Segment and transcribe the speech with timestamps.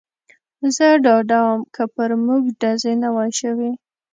[0.75, 3.71] زه ډاډه ووم، که پر موږ ډزې نه وای شوې.